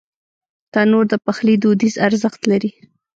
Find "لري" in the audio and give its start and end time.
2.51-2.71